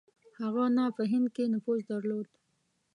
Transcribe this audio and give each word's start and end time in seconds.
هغه 0.39 0.63
نه 0.75 0.83
په 0.97 1.03
هند 1.11 1.27
کې 1.35 1.51
نفوذ 1.53 1.79
درلود. 1.91 2.27